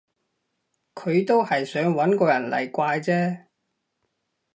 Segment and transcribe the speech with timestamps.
[0.95, 3.45] 佢都係想搵個人嚟怪啫